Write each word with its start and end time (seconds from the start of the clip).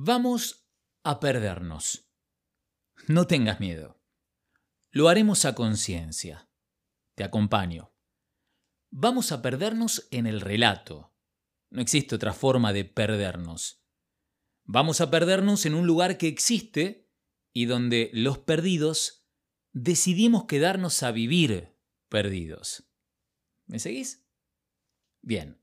Vamos 0.00 0.70
a 1.02 1.18
perdernos. 1.18 2.08
No 3.08 3.26
tengas 3.26 3.58
miedo. 3.58 4.00
Lo 4.92 5.08
haremos 5.08 5.44
a 5.44 5.56
conciencia. 5.56 6.48
Te 7.16 7.24
acompaño. 7.24 7.92
Vamos 8.90 9.32
a 9.32 9.42
perdernos 9.42 10.06
en 10.12 10.28
el 10.28 10.40
relato. 10.40 11.12
No 11.70 11.82
existe 11.82 12.14
otra 12.14 12.32
forma 12.32 12.72
de 12.72 12.84
perdernos. 12.84 13.82
Vamos 14.62 15.00
a 15.00 15.10
perdernos 15.10 15.66
en 15.66 15.74
un 15.74 15.88
lugar 15.88 16.16
que 16.16 16.28
existe 16.28 17.10
y 17.52 17.64
donde 17.64 18.10
los 18.12 18.38
perdidos 18.38 19.26
decidimos 19.72 20.44
quedarnos 20.44 21.02
a 21.02 21.10
vivir 21.10 21.76
perdidos. 22.08 22.88
¿Me 23.66 23.80
seguís? 23.80 24.24
Bien. 25.22 25.60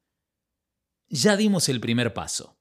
Ya 1.07 1.38
dimos 1.38 1.70
el 1.70 1.79
primer 1.79 2.13
paso 2.13 2.59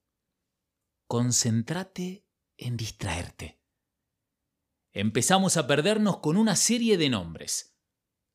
concéntrate 1.15 2.27
en 2.57 2.77
distraerte. 2.77 3.61
Empezamos 4.93 5.57
a 5.57 5.69
perdernos 5.69 6.17
con 6.19 6.37
una 6.37 6.57
serie 6.57 6.99
de 6.99 7.09
nombres. 7.09 7.79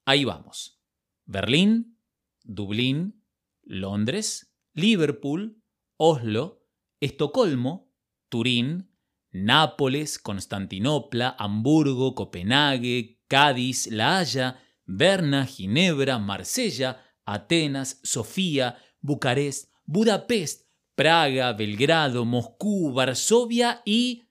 Ahí 0.05 0.23
vamos. 0.23 0.81
Berlín, 1.25 1.99
Dublín, 2.41 3.21
Londres, 3.63 4.55
Liverpool, 4.71 5.61
Oslo, 5.97 6.65
Estocolmo, 7.01 7.91
Turín, 8.29 8.95
Nápoles, 9.29 10.17
Constantinopla, 10.17 11.35
Hamburgo, 11.37 12.15
Copenhague, 12.15 13.21
Cádiz, 13.27 13.87
La 13.87 14.19
Haya, 14.19 14.63
Berna, 14.85 15.45
Ginebra, 15.45 16.17
Marsella, 16.17 17.03
Atenas, 17.25 17.99
Sofía, 18.03 18.77
Bucarest, 19.01 19.69
Budapest, 19.83 20.68
Praga, 20.99 21.53
Belgrado, 21.53 22.25
Moscú, 22.25 22.91
Varsovia 22.91 23.81
y 23.85 24.27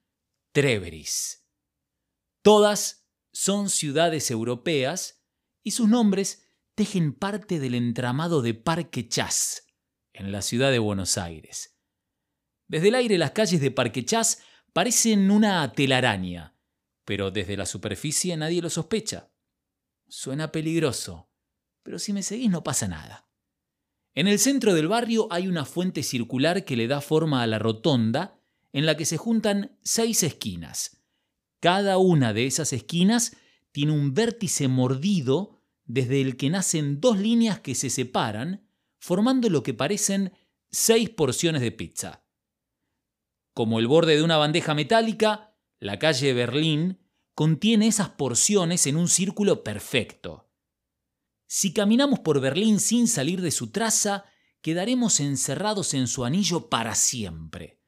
Treveris. 0.51 1.43
Todas 2.43 3.09
son 3.33 3.71
ciudades 3.71 4.29
europeas 4.29 5.25
y 5.63 5.71
sus 5.71 5.89
nombres 5.89 6.47
tejen 6.75 7.13
parte 7.13 7.59
del 7.59 7.73
entramado 7.73 8.43
de 8.43 8.53
Parque 8.53 9.07
Chas, 9.07 9.65
en 10.13 10.31
la 10.31 10.43
ciudad 10.43 10.69
de 10.69 10.77
Buenos 10.77 11.17
Aires. 11.17 11.75
Desde 12.67 12.89
el 12.89 12.95
aire 12.95 13.17
las 13.17 13.31
calles 13.31 13.61
de 13.61 13.71
Parque 13.71 14.05
Chas 14.05 14.43
parecen 14.71 15.31
una 15.31 15.73
telaraña, 15.73 16.55
pero 17.03 17.31
desde 17.31 17.57
la 17.57 17.65
superficie 17.65 18.37
nadie 18.37 18.61
lo 18.61 18.69
sospecha. 18.69 19.31
Suena 20.07 20.51
peligroso, 20.51 21.31
pero 21.81 21.97
si 21.97 22.13
me 22.13 22.21
seguís 22.21 22.51
no 22.51 22.63
pasa 22.63 22.87
nada. 22.87 23.28
En 24.19 24.27
el 24.27 24.37
centro 24.37 24.73
del 24.73 24.89
barrio 24.89 25.29
hay 25.31 25.47
una 25.47 25.63
fuente 25.63 26.03
circular 26.03 26.65
que 26.65 26.75
le 26.75 26.89
da 26.89 26.99
forma 26.99 27.41
a 27.41 27.47
la 27.47 27.57
rotonda 27.57 28.37
en 28.73 28.85
la 28.85 28.97
que 28.97 29.05
se 29.05 29.15
juntan 29.15 29.79
seis 29.81 30.23
esquinas. 30.23 31.05
Cada 31.61 31.97
una 31.97 32.33
de 32.33 32.45
esas 32.45 32.73
esquinas 32.73 33.37
tiene 33.71 33.93
un 33.93 34.13
vértice 34.13 34.67
mordido 34.67 35.61
desde 35.85 36.19
el 36.19 36.35
que 36.35 36.49
nacen 36.49 36.99
dos 36.99 37.17
líneas 37.17 37.61
que 37.61 37.75
se 37.75 37.89
separan, 37.89 38.67
formando 38.97 39.49
lo 39.49 39.63
que 39.63 39.73
parecen 39.73 40.33
seis 40.69 41.09
porciones 41.09 41.61
de 41.61 41.71
pizza. 41.71 42.25
Como 43.53 43.79
el 43.79 43.87
borde 43.87 44.17
de 44.17 44.23
una 44.23 44.35
bandeja 44.35 44.75
metálica, 44.75 45.55
la 45.79 45.97
calle 45.97 46.33
Berlín 46.33 46.99
contiene 47.35 47.87
esas 47.87 48.09
porciones 48.09 48.85
en 48.85 48.97
un 48.97 49.07
círculo 49.07 49.63
perfecto. 49.63 50.48
Si 51.51 51.73
caminamos 51.73 52.19
por 52.19 52.39
Berlín 52.41 52.79
sin 52.79 53.07
salir 53.07 53.41
de 53.41 53.49
su 53.49 53.71
traza, 53.71 54.23
quedaremos 54.61 55.19
encerrados 55.19 55.95
en 55.95 56.05
su 56.05 56.23
anillo 56.23 56.69
para 56.69 56.93
siempre. 56.93 57.79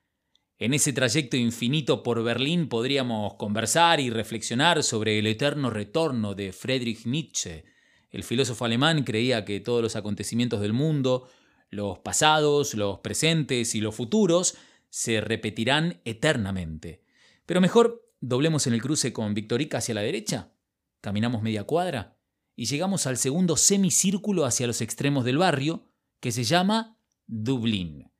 En 0.57 0.73
ese 0.73 0.93
trayecto 0.93 1.37
infinito 1.37 2.01
por 2.01 2.23
Berlín 2.23 2.69
podríamos 2.69 3.35
conversar 3.35 3.99
y 3.99 4.09
reflexionar 4.09 4.81
sobre 4.81 5.19
el 5.19 5.27
eterno 5.27 5.69
retorno 5.69 6.33
de 6.33 6.53
Friedrich 6.53 7.05
Nietzsche. 7.05 7.63
El 8.09 8.23
filósofo 8.23 8.65
alemán 8.65 9.03
creía 9.03 9.45
que 9.45 9.59
todos 9.59 9.83
los 9.83 9.95
acontecimientos 9.95 10.59
del 10.59 10.73
mundo, 10.73 11.29
los 11.69 11.99
pasados, 11.99 12.73
los 12.73 12.97
presentes 13.01 13.75
y 13.75 13.79
los 13.79 13.93
futuros, 13.93 14.57
se 14.89 15.21
repetirán 15.21 16.01
eternamente. 16.03 17.03
Pero 17.45 17.61
mejor 17.61 18.11
doblemos 18.21 18.65
en 18.65 18.73
el 18.73 18.81
cruce 18.81 19.13
con 19.13 19.35
Victorica 19.35 19.77
hacia 19.77 19.93
la 19.93 20.01
derecha. 20.01 20.51
Caminamos 20.99 21.43
media 21.43 21.63
cuadra 21.65 22.17
y 22.61 22.65
llegamos 22.65 23.07
al 23.07 23.17
segundo 23.17 23.57
semicírculo 23.57 24.45
hacia 24.45 24.67
los 24.67 24.81
extremos 24.81 25.25
del 25.25 25.39
barrio, 25.39 25.83
que 26.19 26.31
se 26.31 26.43
llama 26.43 26.95
Dublín. 27.25 28.11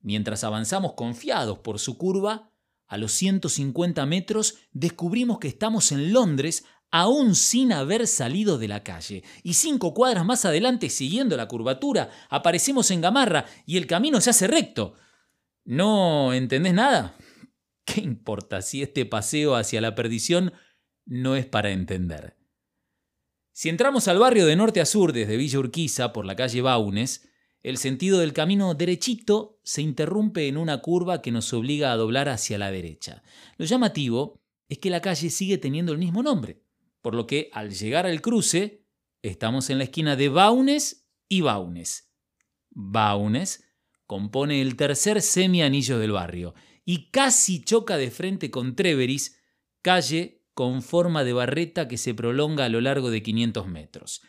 Mientras 0.00 0.42
avanzamos 0.42 0.94
confiados 0.94 1.58
por 1.58 1.78
su 1.78 1.98
curva, 1.98 2.50
a 2.86 2.96
los 2.96 3.12
150 3.12 4.06
metros 4.06 4.54
descubrimos 4.72 5.38
que 5.38 5.48
estamos 5.48 5.92
en 5.92 6.14
Londres 6.14 6.64
aún 6.90 7.34
sin 7.34 7.74
haber 7.74 8.06
salido 8.06 8.56
de 8.56 8.68
la 8.68 8.82
calle. 8.82 9.22
Y 9.42 9.52
cinco 9.52 9.92
cuadras 9.92 10.24
más 10.24 10.46
adelante, 10.46 10.88
siguiendo 10.88 11.36
la 11.36 11.46
curvatura, 11.46 12.08
aparecemos 12.30 12.90
en 12.90 13.02
Gamarra 13.02 13.44
y 13.66 13.76
el 13.76 13.86
camino 13.86 14.18
se 14.22 14.30
hace 14.30 14.46
recto. 14.46 14.94
¿No 15.66 16.32
entendés 16.32 16.72
nada? 16.72 17.18
¿Qué 17.84 18.00
importa 18.00 18.62
si 18.62 18.80
este 18.80 19.04
paseo 19.04 19.54
hacia 19.56 19.82
la 19.82 19.94
perdición 19.94 20.54
no 21.04 21.36
es 21.36 21.44
para 21.44 21.70
entender? 21.70 22.42
Si 23.56 23.68
entramos 23.68 24.08
al 24.08 24.18
barrio 24.18 24.46
de 24.46 24.56
norte 24.56 24.80
a 24.80 24.84
sur 24.84 25.12
desde 25.12 25.36
Villa 25.36 25.60
Urquiza 25.60 26.12
por 26.12 26.26
la 26.26 26.34
calle 26.34 26.60
Baunes, 26.60 27.28
el 27.62 27.78
sentido 27.78 28.18
del 28.18 28.32
camino 28.32 28.74
derechito 28.74 29.60
se 29.62 29.80
interrumpe 29.80 30.48
en 30.48 30.56
una 30.56 30.78
curva 30.78 31.22
que 31.22 31.30
nos 31.30 31.52
obliga 31.52 31.92
a 31.92 31.96
doblar 31.96 32.28
hacia 32.28 32.58
la 32.58 32.72
derecha. 32.72 33.22
Lo 33.56 33.64
llamativo 33.64 34.42
es 34.68 34.78
que 34.78 34.90
la 34.90 35.00
calle 35.00 35.30
sigue 35.30 35.56
teniendo 35.56 35.92
el 35.92 35.98
mismo 35.98 36.24
nombre, 36.24 36.64
por 37.00 37.14
lo 37.14 37.28
que 37.28 37.48
al 37.52 37.72
llegar 37.72 38.06
al 38.06 38.20
cruce 38.20 38.84
estamos 39.22 39.70
en 39.70 39.78
la 39.78 39.84
esquina 39.84 40.16
de 40.16 40.30
Baunes 40.30 41.06
y 41.28 41.42
Baunes. 41.42 42.12
Baunes 42.70 43.62
compone 44.04 44.62
el 44.62 44.74
tercer 44.74 45.22
semi-anillo 45.22 46.00
del 46.00 46.10
barrio 46.10 46.56
y 46.84 47.08
casi 47.12 47.62
choca 47.62 47.98
de 47.98 48.10
frente 48.10 48.50
con 48.50 48.74
Treveris, 48.74 49.38
calle 49.80 50.43
con 50.54 50.82
forma 50.82 51.24
de 51.24 51.32
barreta 51.32 51.88
que 51.88 51.98
se 51.98 52.14
prolonga 52.14 52.64
a 52.64 52.68
lo 52.68 52.80
largo 52.80 53.10
de 53.10 53.22
500 53.22 53.66
metros. 53.66 54.22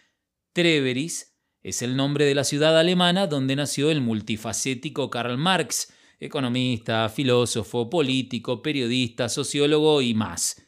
Treveris 0.54 1.38
es 1.64 1.82
el 1.82 1.96
nombre 1.96 2.26
de 2.26 2.36
la 2.36 2.44
ciudad 2.44 2.78
alemana 2.78 3.28
donde 3.28 3.56
nació 3.56 3.90
el 3.92 4.02
multifacético 4.02 5.10
Karl 5.10 5.38
Marx, 5.38 5.94
economista, 6.20 7.10
filósofo, 7.10 7.90
político, 7.90 8.62
periodista, 8.62 9.30
sociólogo 9.30 10.02
y 10.02 10.14
más. 10.14 10.66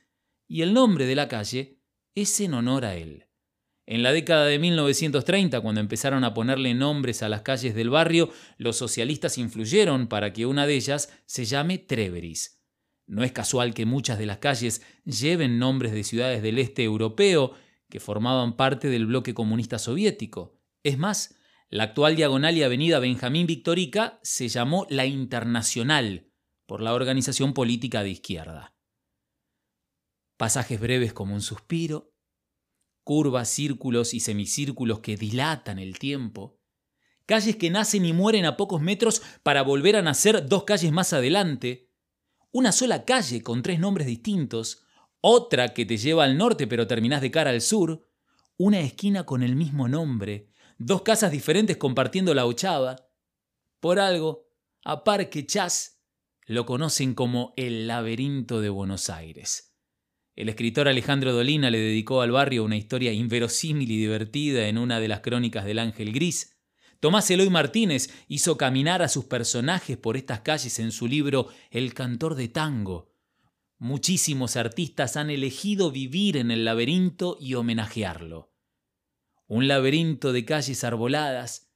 Y 0.47 0.61
el 0.61 0.73
nombre 0.73 1.05
de 1.05 1.15
la 1.15 1.27
calle 1.27 1.81
es 2.15 2.39
en 2.39 2.53
honor 2.53 2.85
a 2.85 2.95
él. 2.95 3.25
En 3.85 4.03
la 4.03 4.11
década 4.11 4.45
de 4.45 4.59
1930, 4.59 5.61
cuando 5.61 5.79
empezaron 5.79 6.23
a 6.23 6.33
ponerle 6.33 6.73
nombres 6.73 7.23
a 7.23 7.29
las 7.29 7.41
calles 7.41 7.73
del 7.73 7.89
barrio, 7.89 8.29
los 8.57 8.75
socialistas 8.75 9.37
influyeron 9.37 10.07
para 10.07 10.33
que 10.33 10.45
una 10.45 10.67
de 10.67 10.75
ellas 10.75 11.13
se 11.25 11.45
llame 11.45 11.77
Treveris. 11.77 12.56
No 13.07 13.23
es 13.23 13.31
casual 13.31 13.73
que 13.73 13.85
muchas 13.85 14.19
de 14.19 14.25
las 14.25 14.37
calles 14.37 14.81
lleven 15.05 15.59
nombres 15.59 15.93
de 15.93 16.03
ciudades 16.03 16.43
del 16.43 16.59
este 16.59 16.83
europeo 16.83 17.53
que 17.89 18.01
formaban 18.01 18.57
parte 18.57 18.89
del 18.89 19.05
bloque 19.05 19.33
comunista 19.33 19.79
soviético. 19.79 20.59
Es 20.83 20.97
más, 20.97 21.35
la 21.69 21.83
actual 21.83 22.17
diagonal 22.17 22.57
y 22.57 22.63
avenida 22.63 22.99
Benjamín 22.99 23.47
Victorica 23.47 24.19
se 24.23 24.49
llamó 24.49 24.85
La 24.89 25.05
Internacional 25.05 26.31
por 26.65 26.81
la 26.81 26.93
organización 26.93 27.53
política 27.53 28.03
de 28.03 28.09
izquierda. 28.09 28.75
Pasajes 30.35 30.79
breves 30.79 31.13
como 31.13 31.33
un 31.33 31.41
suspiro, 31.41 32.13
curvas, 33.03 33.47
círculos 33.47 34.13
y 34.13 34.19
semicírculos 34.19 34.99
que 34.99 35.15
dilatan 35.15 35.79
el 35.79 35.97
tiempo, 35.97 36.59
calles 37.25 37.55
que 37.55 37.69
nacen 37.69 38.05
y 38.05 38.11
mueren 38.11 38.45
a 38.45 38.57
pocos 38.57 38.81
metros 38.81 39.21
para 39.43 39.61
volver 39.61 39.95
a 39.95 40.01
nacer 40.01 40.47
dos 40.47 40.65
calles 40.65 40.91
más 40.91 41.13
adelante, 41.13 41.86
una 42.51 42.71
sola 42.71 43.05
calle 43.05 43.41
con 43.41 43.61
tres 43.61 43.79
nombres 43.79 44.07
distintos, 44.07 44.83
otra 45.21 45.73
que 45.73 45.85
te 45.85 45.97
lleva 45.97 46.23
al 46.23 46.37
norte 46.37 46.67
pero 46.67 46.87
terminás 46.87 47.21
de 47.21 47.31
cara 47.31 47.49
al 47.49 47.61
sur, 47.61 48.07
una 48.57 48.79
esquina 48.79 49.25
con 49.25 49.43
el 49.43 49.55
mismo 49.55 49.87
nombre, 49.87 50.49
dos 50.77 51.01
casas 51.01 51.31
diferentes 51.31 51.77
compartiendo 51.77 52.33
la 52.33 52.45
ochava. 52.45 52.95
Por 53.79 53.99
algo, 53.99 54.49
a 54.83 55.03
Parque 55.03 55.45
Chas 55.45 56.01
lo 56.45 56.65
conocen 56.65 57.13
como 57.13 57.53
el 57.57 57.87
laberinto 57.87 58.61
de 58.61 58.69
Buenos 58.69 59.09
Aires. 59.09 59.75
El 60.35 60.49
escritor 60.49 60.87
Alejandro 60.87 61.33
Dolina 61.33 61.69
le 61.69 61.79
dedicó 61.79 62.21
al 62.21 62.31
barrio 62.31 62.63
una 62.63 62.77
historia 62.77 63.11
inverosímil 63.11 63.91
y 63.91 63.97
divertida 63.97 64.67
en 64.67 64.77
una 64.77 64.99
de 64.99 65.07
las 65.07 65.21
crónicas 65.21 65.65
del 65.65 65.79
Ángel 65.79 66.13
Gris, 66.13 66.56
Tomás 66.99 67.29
Eloy 67.29 67.49
Martínez 67.49 68.09
hizo 68.27 68.57
caminar 68.57 69.03
a 69.03 69.07
sus 69.07 69.25
personajes 69.25 69.97
por 69.97 70.17
estas 70.17 70.41
calles 70.41 70.79
en 70.79 70.91
su 70.91 71.07
libro 71.07 71.49
El 71.69 71.93
cantor 71.93 72.33
de 72.33 72.47
tango. 72.47 73.13
Muchísimos 73.77 74.55
artistas 74.55 75.15
han 75.15 75.29
elegido 75.29 75.91
vivir 75.91 76.37
en 76.37 76.49
el 76.49 76.65
laberinto 76.65 77.37
y 77.39 77.53
homenajearlo. 77.53 78.51
Un 79.45 79.67
laberinto 79.67 80.33
de 80.33 80.43
calles 80.45 80.83
arboladas, 80.83 81.71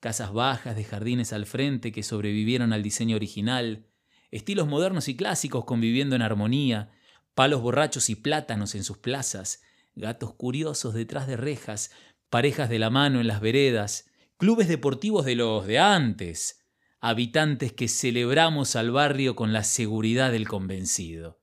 casas 0.00 0.34
bajas 0.34 0.76
de 0.76 0.84
jardines 0.84 1.32
al 1.32 1.46
frente 1.46 1.90
que 1.90 2.02
sobrevivieron 2.02 2.74
al 2.74 2.82
diseño 2.82 3.16
original, 3.16 3.86
estilos 4.30 4.68
modernos 4.68 5.08
y 5.08 5.16
clásicos 5.16 5.64
conviviendo 5.64 6.14
en 6.14 6.22
armonía, 6.22 6.92
palos 7.34 7.62
borrachos 7.62 8.10
y 8.10 8.14
plátanos 8.14 8.74
en 8.74 8.84
sus 8.84 8.98
plazas, 8.98 9.62
gatos 9.94 10.34
curiosos 10.34 10.92
detrás 10.92 11.26
de 11.26 11.38
rejas, 11.38 11.90
parejas 12.28 12.68
de 12.68 12.78
la 12.78 12.90
mano 12.90 13.20
en 13.20 13.26
las 13.26 13.40
veredas, 13.40 14.10
clubes 14.36 14.68
deportivos 14.68 15.24
de 15.24 15.34
los 15.34 15.66
de 15.66 15.78
antes, 15.78 16.60
habitantes 17.00 17.72
que 17.72 17.88
celebramos 17.88 18.76
al 18.76 18.90
barrio 18.90 19.36
con 19.36 19.52
la 19.52 19.64
seguridad 19.64 20.32
del 20.32 20.48
convencido. 20.48 21.40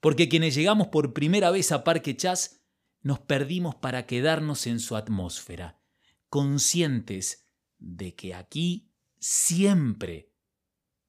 Porque 0.00 0.28
quienes 0.28 0.54
llegamos 0.54 0.88
por 0.88 1.12
primera 1.12 1.50
vez 1.50 1.72
a 1.72 1.84
Parque 1.84 2.16
Chas 2.16 2.62
nos 3.02 3.20
perdimos 3.20 3.74
para 3.74 4.06
quedarnos 4.06 4.66
en 4.66 4.80
su 4.80 4.96
atmósfera, 4.96 5.80
conscientes 6.28 7.48
de 7.78 8.14
que 8.14 8.34
aquí 8.34 8.90
siempre 9.18 10.32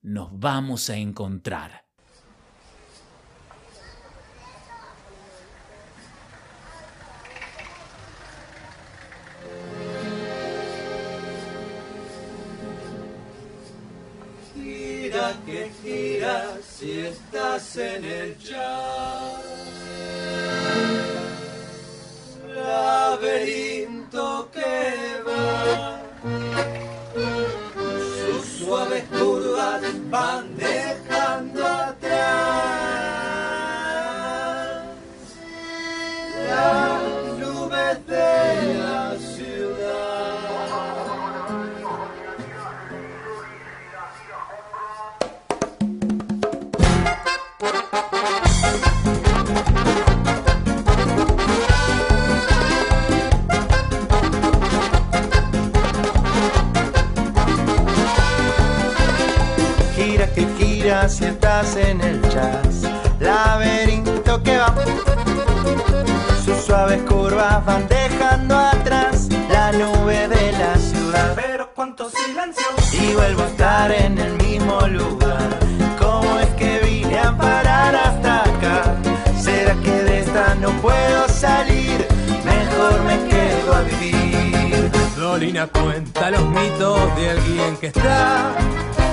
nos 0.01 0.29
vamos 0.39 0.89
a 0.89 0.97
encontrar. 0.97 1.86
Que 15.45 15.69
gira 15.81 16.57
si 16.61 16.99
estás 16.99 17.77
en 17.77 18.05
el 18.05 18.37
chat. 18.39 19.46
Si 61.09 61.25
estás 61.25 61.75
en 61.77 62.01
el 62.01 62.21
jazz. 62.29 62.83
Laberinto 63.19 64.43
que 64.43 64.57
va. 64.57 64.73
Sus 66.43 66.57
suaves 66.65 67.01
curvas 67.03 67.65
van 67.65 67.87
dejando 67.87 68.57
atrás 68.57 69.29
la 69.49 69.71
nube 69.71 70.27
de 70.27 70.51
la 70.53 70.75
ciudad. 70.75 71.33
Pero 71.35 71.69
cuánto 71.73 72.09
silencio. 72.09 72.65
Y 72.91 73.13
vuelvo 73.13 73.43
a 73.43 73.47
estar 73.47 73.91
en 73.91 74.17
el 74.17 74.33
mismo 74.33 74.81
lugar. 74.87 75.59
¿Cómo 75.99 76.39
es 76.39 76.49
que 76.55 76.79
vine 76.79 77.19
a 77.19 77.35
parar 77.37 77.95
hasta 77.95 78.43
acá? 78.43 78.95
¿Será 79.39 79.75
que 79.75 79.91
de 79.91 80.19
esta 80.19 80.55
no 80.55 80.71
puedo 80.81 81.29
salir? 81.29 82.05
Mejor 82.43 83.03
me 83.03 83.17
quedo 83.29 83.73
a 83.75 83.81
vivir. 83.81 84.46
Cuenta 85.47 86.29
los 86.29 86.45
mitos 86.49 87.15
de 87.15 87.29
alguien 87.29 87.77
que 87.77 87.87
está 87.87 88.51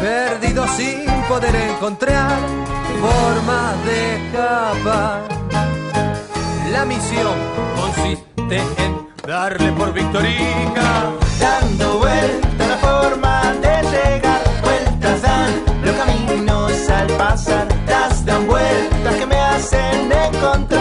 perdido 0.02 0.66
sin 0.76 1.06
poder 1.28 1.54
encontrar 1.54 2.38
formas 3.00 3.84
de 3.84 4.16
escapar. 4.16 5.22
La 6.72 6.84
misión 6.84 7.34
consiste 7.76 8.56
en 8.78 9.08
darle 9.24 9.70
por 9.72 9.92
victorica. 9.92 11.12
Dando 11.38 11.98
vuelta 11.98 12.66
la 12.66 12.76
forma 12.78 13.54
de 13.62 13.82
llegar, 13.92 14.42
vueltas 14.60 15.22
dan 15.22 15.52
los 15.84 15.94
caminos 15.94 16.90
al 16.90 17.06
pasar, 17.16 17.68
das 17.86 18.24
dan 18.24 18.44
vueltas 18.48 19.14
que 19.14 19.26
me 19.26 19.36
hacen 19.36 20.10
encontrar 20.10 20.73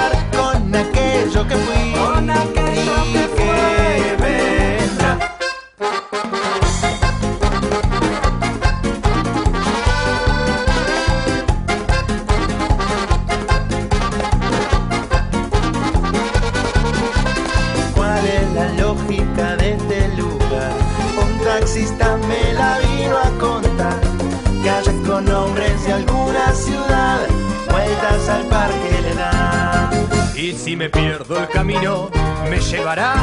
si 30.63 30.77
me 30.77 30.89
pierdo 30.89 31.37
el 31.39 31.49
camino, 31.49 32.09
me 32.49 32.57
llevará 32.59 33.15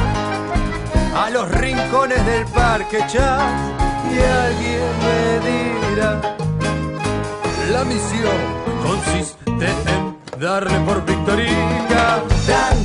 a 1.16 1.30
los 1.30 1.50
rincones 1.50 2.24
del 2.26 2.44
parque 2.46 2.98
Chas. 3.08 3.42
Y 4.12 4.18
alguien 4.18 4.82
me 5.04 5.20
dirá, 5.48 6.36
la 7.72 7.84
misión 7.84 8.38
consiste 8.82 9.68
en 9.92 10.18
darle 10.38 10.78
por 10.80 11.02
victorica. 11.06 12.22
Dando 12.46 12.79